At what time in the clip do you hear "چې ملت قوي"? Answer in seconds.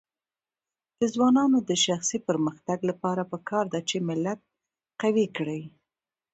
3.89-5.27